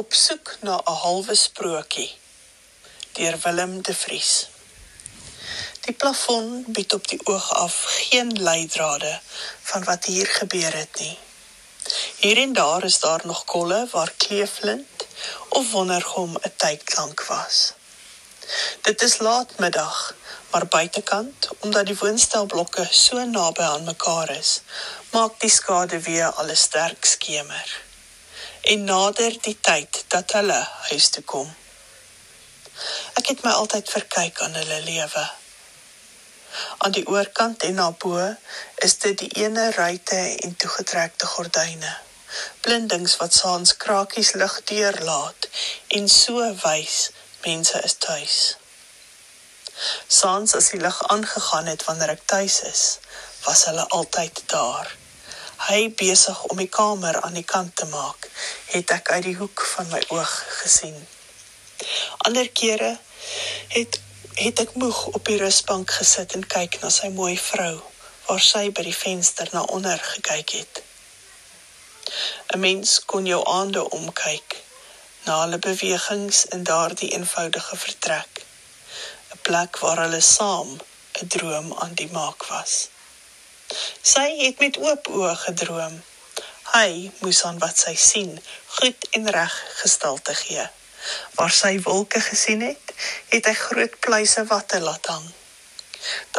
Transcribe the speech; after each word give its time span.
Op 0.00 0.12
soek 0.14 0.48
na 0.60 0.74
'n 0.84 0.98
halwe 1.02 1.34
sprokie 1.34 2.12
deur 3.12 3.36
Willem 3.42 3.82
de 3.82 3.94
Vries. 3.94 4.48
Die 5.84 5.94
plafon 5.94 6.64
bied 6.68 6.92
op 6.92 7.08
die 7.08 7.20
oog 7.24 7.46
af 7.52 7.74
geen 7.86 8.42
leidrade 8.42 9.20
van 9.62 9.84
wat 9.84 10.04
hier 10.04 10.26
gebeur 10.26 10.76
het 10.76 10.98
nie. 10.98 11.18
Hier 12.16 12.36
en 12.36 12.52
daar 12.52 12.84
is 12.84 12.98
daar 13.00 13.20
nog 13.24 13.44
kolle 13.44 13.88
waar 13.92 14.12
kleeflint 14.16 15.06
of 15.48 15.70
wondergom 15.70 16.36
'n 16.36 16.52
tyd 16.56 16.96
lank 16.96 17.24
was. 17.24 17.72
Dit 18.80 19.02
is 19.02 19.18
laatmiddag, 19.18 20.14
maar 20.50 20.66
buitekant, 20.66 21.48
omdat 21.58 21.86
die 21.86 21.98
woonstelblokke 21.98 22.88
so 22.90 23.24
naby 23.24 23.62
aan 23.62 23.84
mekaar 23.84 24.30
is, 24.30 24.60
maak 25.10 25.40
die 25.40 25.50
skade 25.50 26.00
weer 26.00 26.32
al 26.32 26.48
'n 26.50 26.56
sterk 26.56 27.04
skemer 27.04 27.85
en 28.72 28.84
nader 28.84 29.36
die 29.42 29.58
tyd 29.60 30.04
dat 30.12 30.32
hulle 30.34 30.58
huis 30.88 31.08
toe 31.14 31.22
kom. 31.32 31.50
Ek 33.20 33.30
het 33.30 33.44
my 33.44 33.52
altyd 33.60 33.92
verkyk 33.92 34.40
aan 34.42 34.58
hulle 34.58 34.80
lewe. 34.88 35.22
Aan 36.84 36.96
die 36.96 37.04
oorkant 37.06 37.62
en 37.68 37.78
na 37.78 37.86
bo 38.04 38.18
is 38.88 38.98
dit 39.04 39.14
die 39.22 39.30
ene 39.44 39.68
ruite 39.76 40.18
en 40.48 40.58
toegetrekte 40.64 41.30
gordyne. 41.36 41.94
Blindings 42.66 43.16
wat 43.22 43.38
saans 43.38 43.76
krakies 43.86 44.34
lig 44.40 44.58
deurlaat 44.72 45.48
en 46.00 46.10
so 46.18 46.50
wys 46.64 46.98
mense 47.46 47.86
is 47.86 47.98
tuis. 48.08 48.36
Saans 50.20 50.58
as 50.58 50.72
die 50.74 50.82
lig 50.82 51.02
aangegaan 51.14 51.70
het 51.70 51.86
wanneer 51.86 52.16
ek 52.18 52.28
tuis 52.34 52.62
is, 52.74 52.86
was 53.46 53.68
hulle 53.70 53.86
altyd 53.94 54.42
daar 54.50 54.96
hy 55.68 55.90
besig 55.98 56.42
om 56.50 56.56
die 56.62 56.70
kamer 56.70 57.20
aan 57.20 57.34
die 57.34 57.44
kant 57.44 57.76
te 57.76 57.86
maak, 57.90 58.28
het 58.72 58.90
ek 58.90 59.10
uit 59.10 59.24
die 59.30 59.36
hoek 59.40 59.64
van 59.74 59.88
my 59.90 60.02
oog 60.14 60.34
gesien. 60.62 60.96
Ander 62.28 62.48
kere 62.48 62.98
het 63.74 64.00
het 64.36 64.60
ek 64.60 64.74
moeg 64.76 64.98
op 65.16 65.24
die 65.24 65.38
rusbank 65.40 65.90
gesit 65.96 66.34
en 66.36 66.42
kyk 66.54 66.76
na 66.82 66.90
sy 66.92 67.08
mooi 67.08 67.38
vrou 67.40 67.78
waar 68.26 68.42
sy 68.44 68.66
by 68.76 68.82
die 68.84 68.96
venster 68.96 69.48
na 69.54 69.62
onder 69.76 70.02
gekyk 70.12 70.50
het. 70.58 70.82
'n 72.54 72.60
Mens 72.60 72.90
kon 73.12 73.26
jou 73.26 73.40
aande 73.58 73.82
omkyk 73.98 74.56
na 75.24 75.40
hulle 75.42 75.58
bewegings 75.58 76.44
in 76.56 76.62
daardie 76.70 77.10
eenvoudige 77.18 77.76
vertrek. 77.86 78.42
'n 79.32 79.40
Plek 79.48 79.78
waar 79.78 80.02
hulle 80.04 80.20
saam 80.20 80.70
'n 80.76 81.26
droom 81.36 81.72
aan 81.74 81.94
die 81.94 82.10
maak 82.18 82.46
was. 82.52 82.74
Sy 84.02 84.26
het 84.38 84.60
met 84.62 84.76
oop 84.82 85.08
oë 85.08 85.34
gedroom. 85.44 85.96
Hy 86.72 87.10
moes 87.22 87.42
aan 87.48 87.58
wat 87.62 87.78
sy 87.78 87.94
sien 88.00 88.32
goed 88.78 89.08
en 89.18 89.30
reg 89.36 89.54
gestel 89.80 90.18
te 90.28 90.34
gee. 90.34 90.66
Waar 91.38 91.54
sy 91.54 91.72
wolke 91.84 92.20
gesien 92.20 92.62
het, 92.66 92.94
het 93.32 93.46
hy 93.46 93.54
groot 93.58 93.98
pluise 94.06 94.44
watte 94.50 94.80
laat 94.80 95.06
hang. 95.12 95.26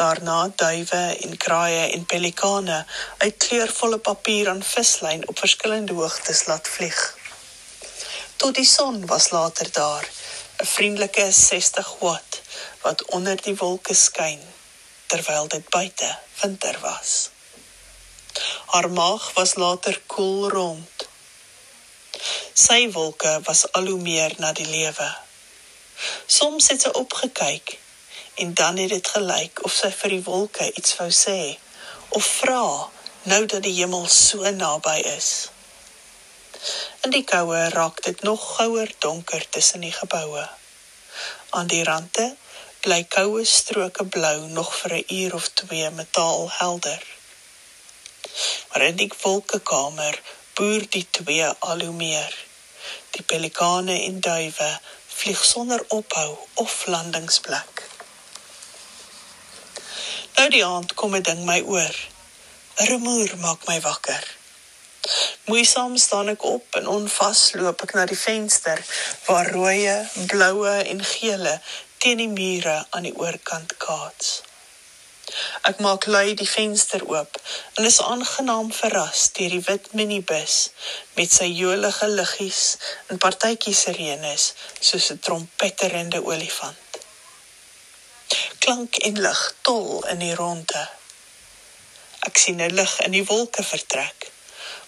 Daarna 0.00 0.38
duwe 0.62 1.02
en 1.24 1.36
kraaie 1.36 1.86
en 1.96 2.04
pelikane 2.12 2.78
uit 3.24 3.40
kleurvolle 3.46 3.98
papier 4.10 4.48
aan 4.52 4.62
vislyn 4.62 5.26
op 5.28 5.38
verskillende 5.38 5.96
hoogtes 6.00 6.44
laat 6.50 6.68
vlieg. 6.68 7.00
Tot 8.36 8.54
die 8.54 8.68
son 8.68 9.06
was 9.06 9.30
later 9.30 9.72
daar, 9.72 10.06
'n 10.62 10.66
vriendelike 10.76 11.32
60 11.32 11.96
watt 11.98 12.40
wat 12.82 13.04
onder 13.04 13.42
die 13.42 13.56
wolke 13.56 13.94
skyn 13.94 14.40
terwyl 15.08 15.48
dit 15.48 15.68
buite 15.72 16.10
winter 16.40 16.78
was. 16.84 17.30
Haar 18.72 18.90
maag 18.90 19.32
was 19.34 19.54
later 19.54 19.96
koel 20.06 20.48
rond. 20.50 21.08
Sy 22.52 22.90
wolke 22.92 23.40
was 23.48 23.64
al 23.72 23.86
hoe 23.86 24.00
meer 24.00 24.34
na 24.38 24.52
die 24.52 24.68
lewe. 24.68 25.08
Soms 26.26 26.68
het 26.70 26.84
sy 26.84 26.92
opgekyk 27.00 27.78
en 28.44 28.54
dan 28.54 28.76
het 28.76 28.92
dit 28.94 29.12
gelyk 29.16 29.64
of 29.66 29.74
sy 29.74 29.90
vir 30.00 30.14
die 30.14 30.24
wolke 30.26 30.68
iets 30.78 30.94
wou 31.00 31.08
sê 31.14 31.38
of 32.18 32.26
vra 32.40 32.64
nou 33.32 33.40
dat 33.46 33.62
die 33.64 33.74
hemel 33.80 34.06
so 34.12 34.50
naby 34.60 34.98
is. 35.16 35.30
In 37.06 37.14
die 37.14 37.24
koue 37.24 37.64
raak 37.74 38.02
dit 38.04 38.22
nog 38.28 38.44
gouer 38.56 38.92
donker 38.98 39.48
tussen 39.48 39.80
die 39.86 39.92
geboue. 39.92 40.44
Aan 41.50 41.66
die 41.72 41.84
rande 41.84 42.28
bly 42.80 43.04
koue 43.10 43.44
stroke 43.44 44.04
blou 44.06 44.48
nog 44.48 44.70
vir 44.80 44.92
'n 44.94 45.04
uur 45.20 45.34
of 45.34 45.48
twee 45.48 45.90
metaal 45.90 46.50
helder. 46.50 47.02
Maar 48.68 48.82
in 48.82 48.96
die 48.96 49.12
wolkekamer 49.22 50.20
boer 50.54 50.82
die 50.88 51.06
twee 51.10 51.46
al 51.46 51.80
hoe 51.80 51.92
meer. 51.92 52.34
Die 53.10 53.22
pelikane 53.22 54.02
en 54.02 54.20
duwe 54.20 54.70
vlieg 55.06 55.44
sonder 55.44 55.84
ophou 55.88 56.38
of 56.54 56.86
landingsplek. 56.86 57.88
Nou 60.34 60.48
die 60.50 60.64
aand 60.64 60.94
kom 60.94 61.14
'n 61.14 61.22
ding 61.22 61.44
my 61.44 61.60
oor. 61.60 61.96
'n 62.76 62.86
Rumoer 62.86 63.36
maak 63.36 63.66
my 63.66 63.80
wakker. 63.80 64.36
Moeisaam 65.44 65.96
staan 65.96 66.28
ek 66.28 66.42
op 66.44 66.74
en 66.74 66.86
onvas 66.86 67.52
loop 67.52 67.82
ek 67.82 67.92
na 67.94 68.04
die 68.06 68.18
venster 68.18 68.84
waar 69.26 69.50
rooi, 69.50 70.08
bloue 70.26 70.74
en 70.92 71.04
gele 71.04 71.60
teen 71.98 72.20
die 72.22 72.28
mure 72.28 72.76
aan 72.90 73.06
die 73.08 73.16
oorkant 73.16 73.76
kaats. 73.76 74.28
Ek 75.68 75.80
maak 75.84 76.06
lui 76.08 76.34
die 76.40 76.48
venster 76.48 77.02
oop 77.12 77.38
en 77.76 77.88
is 77.88 77.98
aangenaam 78.00 78.70
verras 78.76 79.24
deur 79.38 79.52
die 79.54 79.64
wit 79.66 79.90
minibus 80.00 80.54
met 81.18 81.34
sy 81.34 81.48
jolige 81.60 82.08
liggies 82.12 82.62
en 83.12 83.20
partytjies 83.24 83.82
sirenes 83.86 84.46
soos 84.90 85.10
'n 85.14 85.20
trompetterende 85.26 86.22
olifant. 86.32 87.00
Klank 88.62 88.96
en 89.08 89.20
lig 89.26 89.42
tol 89.68 90.04
in 90.12 90.24
die 90.24 90.34
ronde. 90.40 90.82
Ek 92.28 92.38
sien 92.38 92.60
'n 92.60 92.74
lig 92.80 92.94
in 93.06 93.12
die 93.18 93.26
wolke 93.32 93.62
vertrek, 93.74 94.30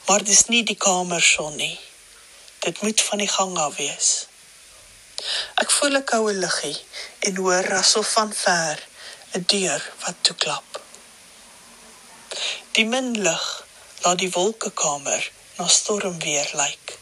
maar 0.07 0.25
dis 0.25 0.47
nie 0.47 0.65
die 0.65 0.81
kamer 0.89 1.23
son 1.35 1.57
nie. 1.57 1.79
Dit 2.59 2.83
moet 2.83 3.01
van 3.01 3.19
die 3.19 3.33
gang 3.37 3.59
af 3.59 3.77
wees. 3.77 4.30
Ek 5.63 5.71
voel 5.77 5.97
'n 5.99 6.05
koue 6.05 6.33
luggie 6.33 6.79
en 7.27 7.37
hoor 7.37 7.65
rassel 7.73 8.05
van 8.15 8.33
ver 8.45 8.79
'n 9.37 9.45
deur 9.53 9.83
wat 10.03 10.17
toeklap. 10.21 10.81
Die 12.73 12.87
min 12.93 13.11
lig 13.27 13.47
laat 14.03 14.19
die 14.19 14.31
wolkekamer 14.37 15.31
na 15.57 15.67
storm 15.67 16.19
weer 16.19 16.51
lyk. 16.63 16.99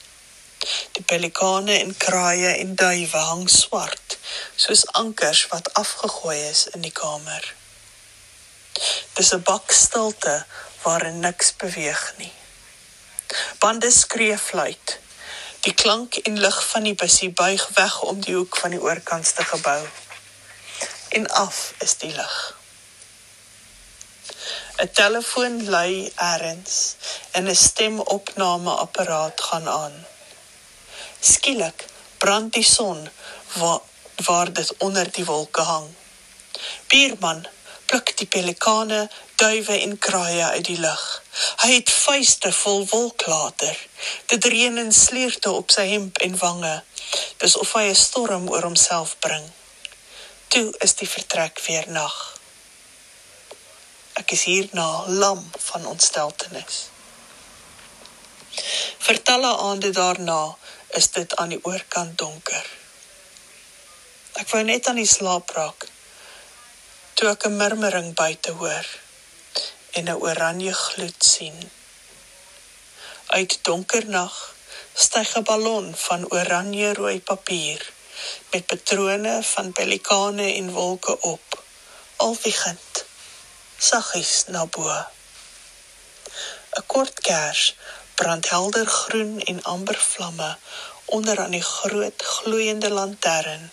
Die 0.92 1.04
pelikane 1.10 1.78
en 1.78 1.96
kraaie 1.96 2.52
en 2.62 2.74
duwe 2.74 3.20
hang 3.30 3.46
swart 3.50 4.18
soos 4.56 4.86
ankers 5.02 5.46
wat 5.52 5.72
afgegooi 5.82 6.40
is 6.48 6.66
in 6.74 6.80
die 6.80 6.96
kamer. 7.02 7.54
Dis 9.14 9.32
'n 9.32 9.42
bakstilte 9.42 10.46
waarin 10.82 11.20
niks 11.20 11.56
beweeg 11.56 12.02
nie. 12.16 12.32
Bande 13.58 13.90
skree 13.90 14.38
fluit 14.38 14.98
Die 15.60 15.74
klank 15.74 16.14
en 16.14 16.38
lig 16.40 16.68
van 16.68 16.82
die 16.82 16.94
busie 16.94 17.30
buig 17.30 17.68
weg 17.74 18.00
om 18.02 18.20
die 18.20 18.34
hoek 18.34 18.56
van 18.56 18.70
die 18.70 18.82
oorkantste 18.82 19.44
gebou. 19.44 19.80
En 21.08 21.28
af 21.28 21.72
is 21.78 21.96
die 21.96 22.14
lig. 22.14 22.36
'n 24.78 24.90
Telefoon 24.92 25.68
lui 25.74 26.12
eers 26.16 26.94
en 27.30 27.48
'n 27.48 27.56
stemopnameapparaat 27.56 29.40
gaan 29.40 29.68
aan. 29.68 30.06
Skielik 31.20 31.84
brand 32.18 32.52
die 32.52 32.64
son 32.64 33.08
waar 33.52 33.80
waar 34.26 34.52
dit 34.52 34.74
onder 34.76 35.12
die 35.12 35.24
wolke 35.24 35.60
hang. 35.60 35.88
Bierman 36.86 37.46
pluk 37.86 38.16
die 38.16 38.26
pelikane, 38.26 39.10
duwe 39.34 39.80
en 39.80 39.98
kraaie 39.98 40.44
uit 40.44 40.64
die 40.64 40.80
lug. 40.80 41.22
Hy 41.62 41.70
het 41.72 41.90
vuiste 41.90 42.52
vol 42.52 42.86
wolklater. 42.90 43.76
Dit 44.26 44.44
reën 44.44 44.78
en 44.78 44.92
sleerte 44.92 45.50
op 45.50 45.70
sy 45.70 45.86
hemp 45.90 46.18
en 46.24 46.36
wange, 46.38 46.74
dis 47.42 47.56
of 47.56 47.72
hy 47.78 47.84
'n 47.88 47.94
storm 47.94 48.48
oor 48.50 48.62
homself 48.62 49.16
bring. 49.18 49.46
Toe 50.48 50.74
is 50.78 50.94
die 50.94 51.08
vertrek 51.08 51.60
weer 51.66 51.86
nag. 51.88 52.16
Ek 54.14 54.32
is 54.32 54.44
hier 54.44 54.68
na 54.72 55.04
lam 55.06 55.50
van 55.58 55.86
ontsteltenis. 55.86 56.88
Vertelle 58.98 59.56
aande 59.56 59.90
daarna 59.90 60.56
is 60.88 61.10
dit 61.10 61.36
aan 61.36 61.48
die 61.48 61.64
oorkant 61.64 62.18
donker. 62.18 62.66
Ek 64.32 64.48
wou 64.50 64.62
net 64.62 64.86
aan 64.86 65.00
die 65.00 65.12
slaap 65.16 65.50
raak 65.50 65.86
toe 67.14 67.28
ek 67.28 67.44
'n 67.46 67.56
murmuring 67.56 68.14
buite 68.14 68.52
hoor 68.60 68.86
en 69.90 70.04
'n 70.04 70.20
oranje 70.28 70.72
gloed 70.72 71.24
sien. 71.24 71.70
Uit 73.26 73.58
donker 73.62 74.06
nag 74.06 74.54
styg 74.94 75.36
'n 75.36 75.42
ballon 75.42 75.86
van 75.96 76.30
oranje-rooi 76.30 77.20
papier 77.20 77.80
met 78.50 78.66
patrone 78.66 79.42
van 79.42 79.72
pelikane 79.72 80.54
en 80.54 80.72
wolke 80.72 81.20
op, 81.20 81.62
alwiegend 82.16 83.04
saggies 83.78 84.44
na 84.46 84.66
bo. 84.66 84.88
'n 86.78 86.86
Kort 86.86 87.20
kers 87.20 87.76
brand 88.14 88.48
helder 88.48 88.86
groen 88.86 89.40
en 89.40 89.62
amber 89.62 89.98
vlamme 90.12 90.56
onder 91.04 91.40
aan 91.40 91.50
die 91.50 91.62
groot 91.62 92.22
gloeiende 92.22 92.90
lantern 92.90 93.70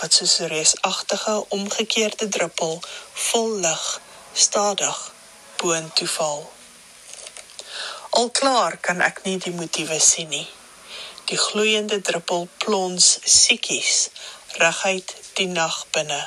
wat 0.00 0.12
soos 0.12 0.38
'n 0.38 0.50
reusagtige 0.54 1.44
omgekeerde 1.48 2.28
druppel 2.28 2.82
vol 3.12 3.50
lig 3.64 4.00
stadig 4.32 5.14
boontoe 5.56 6.08
val. 6.08 6.52
Al 8.10 8.30
klaar 8.30 8.76
kan 8.80 9.00
ek 9.04 9.22
nie 9.24 9.36
die 9.42 9.52
motiewe 9.52 9.98
sien 10.00 10.28
nie. 10.32 10.46
Die 11.26 11.38
gloeiende 11.38 12.00
druppel 12.00 12.48
plons 12.62 13.18
siekies 13.24 14.08
reguit 14.60 15.14
die 15.36 15.48
nag 15.50 15.82
binne. 15.92 16.22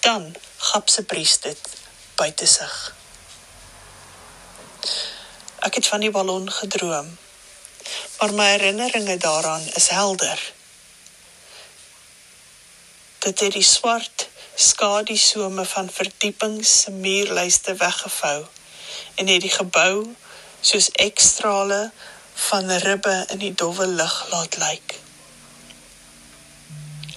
Dan 0.00 0.32
gap 0.70 0.88
se 0.90 1.04
bries 1.04 1.38
dit 1.44 1.68
buite 2.16 2.46
sig. 2.46 2.74
Ek 5.64 5.78
het 5.78 5.86
van 5.86 6.00
die 6.00 6.10
ballon 6.10 6.50
gedroom. 6.50 7.14
Maar 8.18 8.34
my 8.34 8.50
herinneringe 8.50 9.16
daaraan 9.16 9.64
is 9.74 9.88
helder. 9.88 10.52
Dit 13.18 13.40
het 13.40 13.52
die 13.52 13.62
swart 13.62 14.28
skadusome 14.54 15.64
van 15.64 15.90
verdiepings 15.90 16.80
se 16.80 16.90
muurlyste 16.90 17.74
weggevou 17.74 18.46
en 19.14 19.26
het 19.26 19.40
die 19.40 19.50
gebou 19.50 20.14
soos 20.60 20.90
ekstrale 20.90 21.90
van 22.34 22.70
ribbe 22.70 23.26
in 23.30 23.38
die 23.38 23.54
dowwe 23.54 23.86
lig 23.86 24.14
laat 24.30 24.56
lyk. 24.56 24.98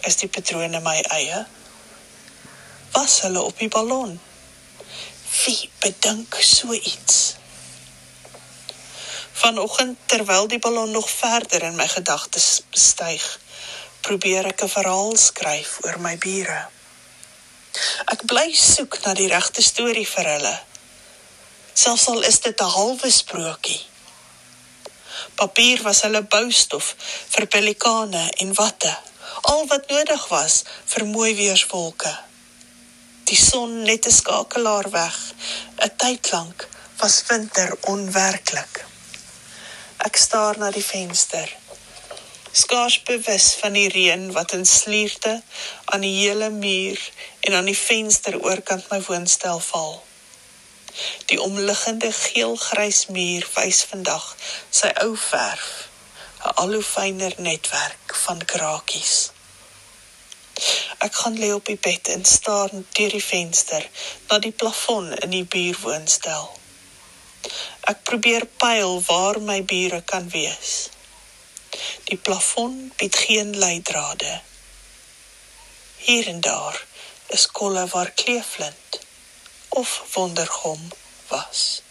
Is 0.02 0.18
die 0.22 0.30
patrone 0.30 0.80
my 0.82 0.98
eie? 1.14 1.46
Was 2.92 3.20
hulle 3.22 3.42
op 3.42 3.58
die 3.60 3.70
ballon? 3.70 4.20
Wie 5.46 5.70
bedink 5.80 6.38
so 6.42 6.74
iets? 6.74 7.36
Vanoggend 9.38 9.98
terwyl 10.06 10.48
die 10.48 10.60
ballon 10.60 10.92
nog 10.92 11.10
verder 11.10 11.64
in 11.64 11.76
my 11.76 11.88
gedagtes 11.88 12.62
styg, 12.72 13.40
probeer 14.02 14.50
ek 14.54 14.64
'n 14.64 14.74
verhaal 14.78 15.16
skryf 15.18 15.78
oor 15.86 16.00
my 16.00 16.18
bure. 16.18 16.77
Ek 18.14 18.24
bly 18.30 18.54
soek 18.54 19.00
na 19.06 19.14
die 19.14 19.30
regte 19.32 19.62
storie 19.62 20.08
vir 20.08 20.30
hulle. 20.36 20.56
Selfs 21.74 22.08
al 22.12 22.24
is 22.30 22.40
dit 22.46 22.62
'n 22.62 22.74
halwe 22.78 23.12
sprokie. 23.12 23.82
Papier 25.36 25.82
was 25.84 26.02
hulle 26.02 26.24
boustof 26.24 26.96
vir 27.34 27.46
pelikane 27.46 28.24
en 28.42 28.54
watte. 28.54 28.94
Al 29.42 29.68
wat 29.68 29.90
nodig 29.90 30.28
was 30.28 30.64
vir 30.86 31.06
mooi 31.06 31.36
weerswolke. 31.36 32.14
Die 33.30 33.38
son 33.50 33.82
net 33.82 34.08
'n 34.08 34.18
skakelaar 34.20 34.90
weg. 34.90 35.18
'n 35.86 35.96
Tyd 35.98 36.32
lank 36.32 36.68
was 37.00 37.24
winter 37.28 37.78
onwerklik. 37.82 38.86
Ek 39.98 40.16
staar 40.16 40.58
na 40.58 40.72
die 40.72 40.86
venster. 40.86 41.48
Skaars 42.58 43.02
bewus 43.04 43.48
van 43.62 43.76
die 43.78 43.90
reën 43.94 44.32
wat 44.34 44.52
in 44.58 44.66
slierte 44.66 45.42
aan 45.86 46.02
die 46.02 46.16
hele 46.20 46.50
muur 46.50 47.02
en 47.40 47.54
aan 47.54 47.68
die 47.70 47.78
venster 47.78 48.38
oorkant 48.42 48.88
my 48.90 48.98
woonstel 49.06 49.60
val. 49.60 49.94
Die 51.30 51.38
omliggende 51.42 52.10
geel-grys 52.12 53.04
muur 53.14 53.46
wys 53.60 53.84
vandag 53.92 54.26
sy 54.80 54.90
ou 55.04 55.12
verf, 55.28 55.70
'n 56.48 56.56
al 56.64 56.74
hoe 56.80 56.88
fyner 56.90 57.38
netwerk 57.50 58.18
van 58.24 58.44
krakies. 58.56 59.14
Ek 61.06 61.14
gaan 61.22 61.40
lê 61.44 61.54
op 61.54 61.66
die 61.70 61.82
bed 61.90 62.08
en 62.18 62.26
staar 62.26 62.70
deur 62.74 63.14
die 63.20 63.26
venster 63.30 63.90
na 64.28 64.40
die 64.40 64.56
plafon 64.62 65.14
in 65.14 65.30
die 65.30 65.46
buurwoonstel. 65.56 66.52
Ek 67.94 68.04
probeer 68.04 68.50
pyl 68.66 69.02
waar 69.14 69.42
my 69.42 69.64
bure 69.64 70.02
kan 70.02 70.30
wees. 70.30 70.78
Die 72.08 72.18
plafon 72.18 72.94
bied 72.96 73.16
geen 73.16 73.58
leidrade. 73.58 74.42
Hier 75.98 76.28
en 76.28 76.40
daar 76.42 76.86
is 77.28 77.52
kolle 77.52 77.88
waar 77.88 78.12
kleeflint 78.12 79.00
of 79.70 80.04
wondergom 80.14 80.88
was. 81.28 81.82